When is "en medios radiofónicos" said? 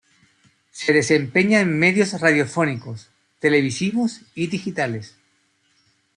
1.61-3.11